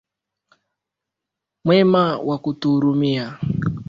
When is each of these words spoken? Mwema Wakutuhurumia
Mwema 1.65 2.03
Wakutuhurumia 2.27 3.39